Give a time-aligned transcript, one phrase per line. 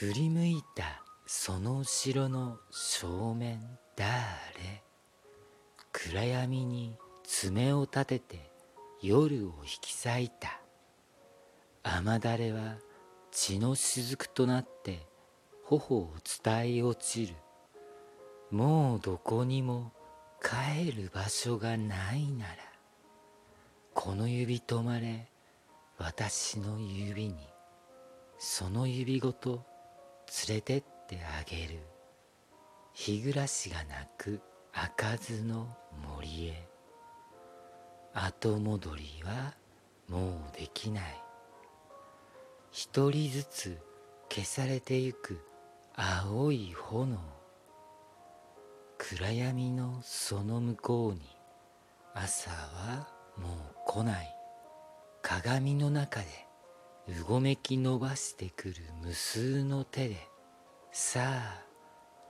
[0.00, 3.60] 振り向いたその後ろの正面
[3.96, 4.06] だ
[4.56, 4.82] れ
[5.92, 8.50] 暗闇に爪を立てて
[9.02, 10.58] 夜を引き裂いた。
[11.82, 12.78] 雨だれは
[13.30, 15.06] 血の雫となって
[15.64, 17.34] 頬を伝え落ちる。
[18.50, 19.92] もうどこにも
[20.42, 22.54] 帰る場所がないなら
[23.92, 25.28] この指止まれ
[25.98, 27.34] 私の指に。
[28.38, 29.69] その指ごと
[30.48, 31.80] 連れてってあげる。
[32.92, 34.40] 日暮らしが泣く
[34.72, 35.66] 開かずの
[36.16, 36.68] 森へ。
[38.12, 39.54] 後戻りは
[40.08, 41.04] もうできない。
[42.70, 43.78] 一人ずつ
[44.28, 45.40] 消されてゆく
[45.94, 47.18] 青い炎。
[48.98, 51.20] 暗闇のその向こうに
[52.14, 54.36] 朝はもう来ない。
[55.22, 56.26] 鏡の中で
[57.20, 60.16] うごめき伸ばしてくる無数の手で
[60.92, 61.62] さあ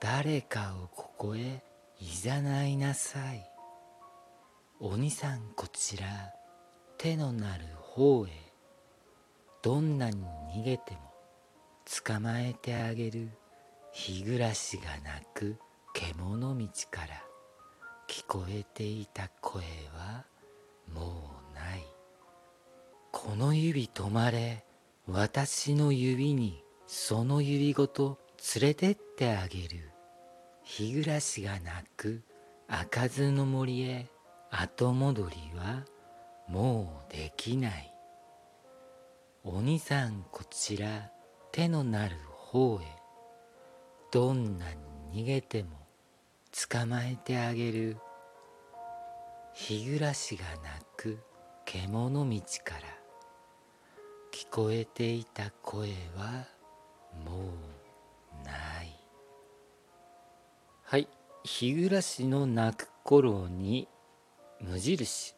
[0.00, 1.62] 誰かをここへ
[2.00, 3.44] いざないなさい。
[4.80, 6.06] 鬼さんこちら
[6.96, 8.30] 手のなる方へ
[9.62, 10.24] どんなに
[10.54, 11.00] 逃げても
[12.06, 13.30] 捕まえてあげる
[13.92, 15.56] 日暮らしが鳴く
[15.94, 17.22] 獣道から
[18.08, 20.24] 聞こえていた声は
[20.94, 21.84] もうない。
[23.10, 24.67] この指止まれ。
[25.10, 28.18] 私の指にその指ごと
[28.60, 29.90] 連れてってあげる。
[30.62, 32.22] 日暮らしが鳴く
[32.68, 34.10] 開かずの森へ
[34.50, 35.86] 後戻りは
[36.46, 37.94] もうできない。
[39.44, 41.10] 鬼さんこちら
[41.52, 42.84] 手のなる方へ。
[44.12, 44.66] どんな
[45.10, 45.70] に逃げても
[46.70, 47.96] 捕まえてあげる。
[49.54, 51.18] 日暮らしが鳴く
[51.64, 52.97] 獣道から
[54.38, 56.46] 聞こえていた声は
[57.26, 58.52] もうな
[58.84, 58.96] い。
[60.84, 61.08] はい。
[61.42, 63.88] 日暮らしの鳴く頃に
[64.60, 65.34] 無印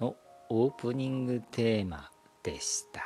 [0.00, 0.16] の
[0.48, 2.10] オープニングテーマ
[2.42, 3.04] でした。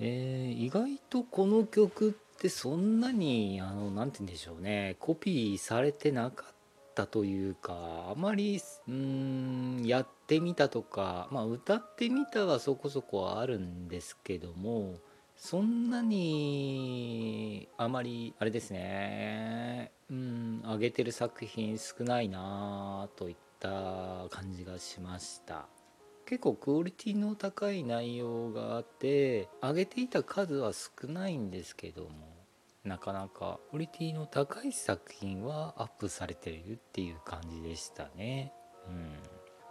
[0.00, 4.96] えー、意外とこの曲ってそんなにあの何て言うんでしょうね。
[4.98, 6.59] コピーされてなかった
[7.06, 7.74] というか
[8.10, 14.96] あまりうんやってみたとかまあ歌ってみたはそこそこあるんですけども
[15.36, 25.66] そんなにあまりあれですねうん上げてる作品少ないなといった感じがしました。
[26.30, 32.29] 結構クオリティの高い内容があって上げていた数は少ないんですけども
[32.84, 38.52] なかなかクオリティの高い作品はアップされてるっていう感じでしたね。
[38.88, 39.12] うん、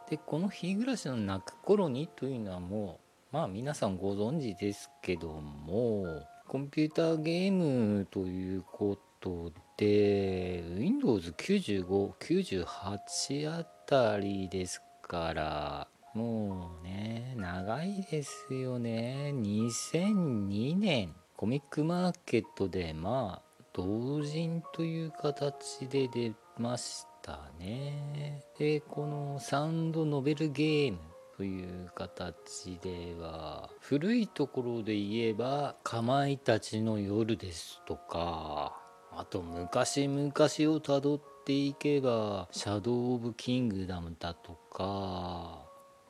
[0.10, 3.00] でこの「日暮らしの泣く頃に」というのはも
[3.32, 19.32] うまあ皆さんご存知ですけどもコンピューターゲームということで Windows9598 あたりですからもうね長いですよね。
[19.36, 21.16] 2002年。
[21.40, 28.44] コミックマーケットでまあ同人という形で出ましたね。
[28.58, 30.98] でこのサンドノベルゲーム
[31.38, 38.78] という形では古いところで言えば「かまいたちの夜」ですとか
[39.10, 40.34] あと昔々
[40.76, 45.64] をたどっていけば「シャドウ・オブ・キングダム」だとか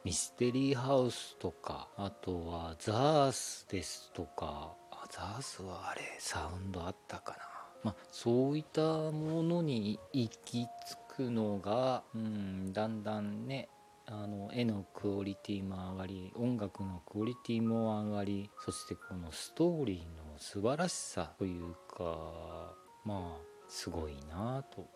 [0.04, 4.79] ミステリーハウスとかあとはザースですとか
[5.10, 7.38] ザースはあれサウンドあったかな
[7.84, 10.68] まあそういったものに行き着
[11.16, 13.70] くのが、うん、だんだんね
[14.06, 22.74] あの絵のクオリティも上がり音楽のクオリティも上がりそしてこのストーリーの素晴らしさというか
[23.06, 24.88] まあすごいなと。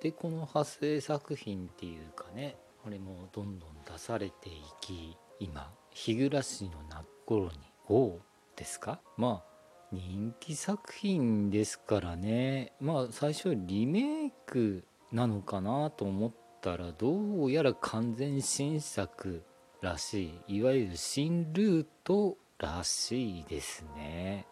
[0.00, 7.52] でこの派生作品っていうかねこれもどんどん出されていき今「日暮らしの泣く頃に
[7.86, 8.20] GO」
[8.56, 9.00] ですか？
[9.16, 9.53] まあ
[9.94, 12.72] 人気作品ですからね。
[12.80, 19.44] まあ最初リメイクなのかなと思ったらどうやら完全新作
[19.80, 20.58] らしい。
[20.58, 24.46] いわゆる新ルートらしいですね。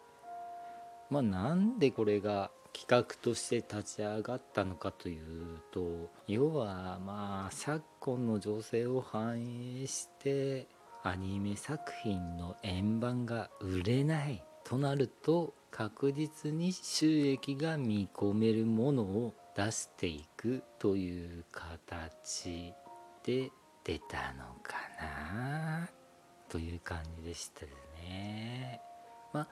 [1.09, 10.67] まあなんでこれが企画として立ち上がったのかというと要はまあ昨今の情勢を反映して
[11.03, 14.43] アニメ作品の円盤が売れない。
[14.73, 22.73] となると確実に収益が見込めるものを出していくという形
[23.23, 23.51] で
[23.83, 25.87] 出たのかな
[26.49, 27.67] という感じでした
[28.01, 28.81] ね。
[29.31, 29.47] まあ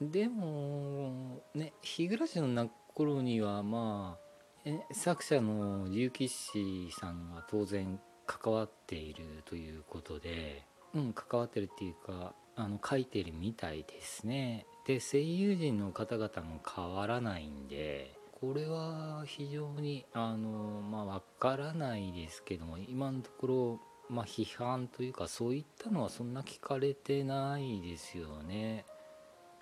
[0.00, 4.18] でもね日暮の泣く頃にはま
[4.66, 14.66] あ作者の竜騎士さんが当然関わっているということでうん関わってるっていうかあの書いてるみたいですね。
[14.86, 23.80] で声優陣の方々も変わらないんでこれは非常にあのまあわからないですけども今のところ
[24.10, 28.84] まあ批判というかそういったのはそんな聞かれてないですよね。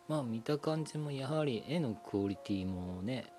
[0.08, 3.32] まあ見た感じもやはり絵のクオリティもね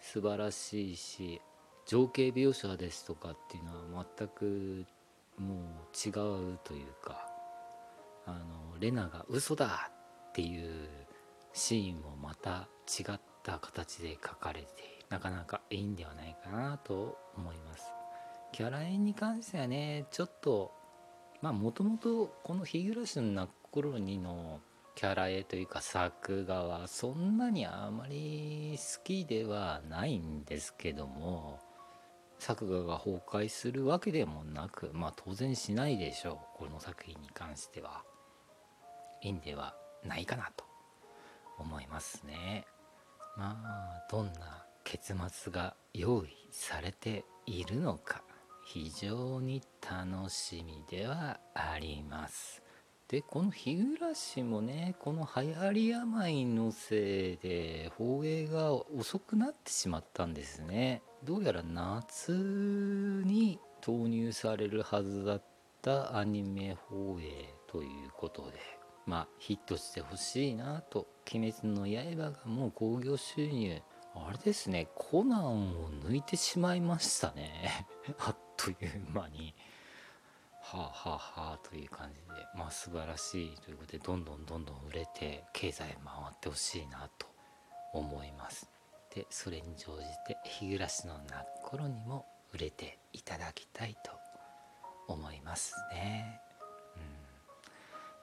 [0.00, 1.42] 素晴らしいし
[1.84, 4.86] 情景描写ですとかっていうのは全く
[5.38, 6.10] もう違
[6.54, 7.25] うというか
[8.26, 9.90] あのレナが嘘だ
[10.28, 10.88] っていう
[11.52, 14.68] シーンもまた違った形で描かれて
[15.08, 17.84] なかなかいいんではないかなと思います。
[18.52, 20.72] キャラ演に関してはねちょっと
[21.42, 24.60] まあもともとこの「日暮らしの泣く頃に」の
[24.94, 31.60] キャラ絵というか作画はそんなにあまり好きではないんですけども
[32.38, 38.04] 作画が崩壊するわけでもなくまあ当然しないでしょうこの作品に関しては。
[39.22, 40.64] いいんではないかなと
[41.58, 42.66] 思いますね。
[43.36, 48.22] まあどんな結末が用意されているのか
[48.64, 52.62] 非常に楽しみではあります。
[53.08, 61.02] でこの日暮もねこの流行り病のせいで放映が遅くなってしまったんですね。
[61.22, 65.42] どうやら夏に投入されるはずだっ
[65.82, 68.75] たアニメ放映ということで。
[69.06, 73.82] まあヒットしてほしいなと「鬼滅の刃」がもう興行収入。
[74.14, 74.88] あれですね。
[74.94, 77.86] コナンを抜いてしまいましたね。
[78.18, 79.54] あっという間に。
[80.62, 82.26] はあはあはあという感じで。
[82.54, 87.26] まあ素晴らしいということでどんどんどんどん売れて経済回ってほしいなと
[87.92, 88.70] 思います。
[89.14, 91.30] でそれに乗じて日暮しの泣
[91.62, 94.12] く頃にも売れていただきたいと
[95.08, 96.45] 思いますね。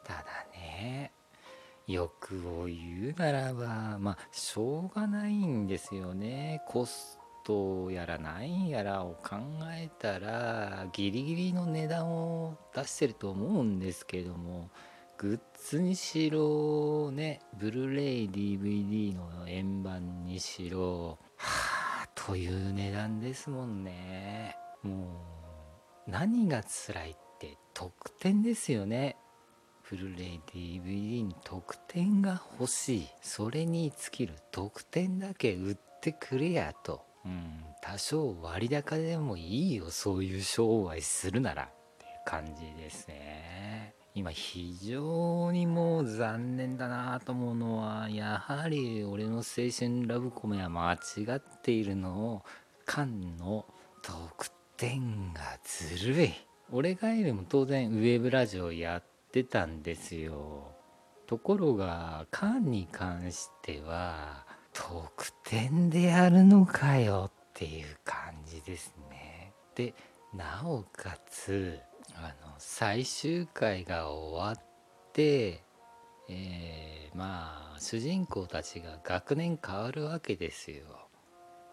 [0.04, 1.12] ただね
[1.88, 6.62] 欲を言うならばまあしょうがないんですよね。
[6.68, 9.36] コストやらなんやらを考
[9.74, 14.70] えたらギリギリの値段を出してると思うんですけども
[15.18, 24.56] グッズにしろねブルーレイ DVD の円盤にしろはあという値段ですもんね。
[24.82, 25.22] も
[26.08, 29.18] う何が辛いって特典ですよね。
[29.90, 33.08] ブルレイ DVD に特典が欲しい。
[33.22, 37.02] それに尽きる特典だけ売ってくれやと。
[37.26, 39.90] うん、多少割高でもいいよ。
[39.90, 41.64] そういう商売するなら。
[41.64, 43.94] っていう感じですね。
[44.16, 49.44] 今非常にもう残念だなと思うのはやはり俺の青
[49.76, 50.98] 春ラブコメは間違
[51.38, 52.44] っているのを
[52.86, 53.66] 缶の
[54.04, 56.34] 特典がずるい。
[56.72, 60.74] 俺がいるも当然ウェブラジオやってたんですよ
[61.26, 69.54] ところが缶に関しては特典でやるのかよっていう感じですね。
[69.74, 69.96] で
[70.34, 71.80] なおかつ
[72.14, 74.66] あの最終回が終わっ
[75.14, 75.64] て
[76.30, 80.84] えー、まあ主人公たちが学年変わるわけですよ。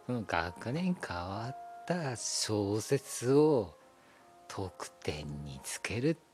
[0.07, 3.75] その学年変わった小説を
[4.49, 6.30] 特典につけるって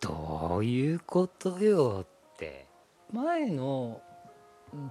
[0.00, 2.66] どういうことよって
[3.12, 4.00] 前の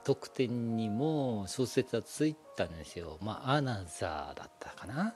[0.04, 3.18] 特典にも小説はついたんですよ。
[3.22, 5.16] まあ、アナザーだったかな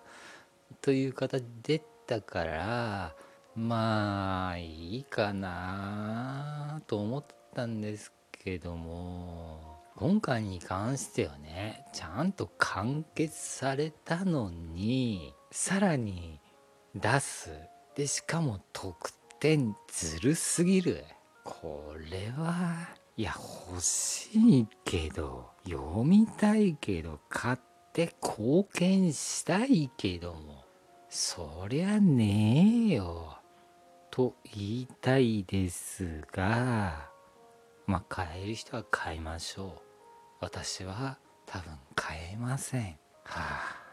[0.82, 1.82] という形で
[2.12, 3.16] たから、
[3.56, 16.40] まあ、いいかなと思ったんですけども、今回に関してはね、ちゃんと完結されたのに、さらに
[16.96, 17.52] 出す。
[17.96, 21.04] で、しかも特典ずるすぎる。
[21.44, 22.76] これは
[23.18, 23.34] いや
[23.72, 27.60] 欲しいけど読みたいけど買っ
[27.92, 30.64] て貢献したいけども。
[31.10, 33.40] そりゃねえよ。
[34.12, 37.10] と言いたいですが
[37.88, 39.82] まあ買える人は買いましょう。
[40.40, 41.18] 私は
[41.48, 42.84] 多分買えません。
[43.24, 43.81] はあ。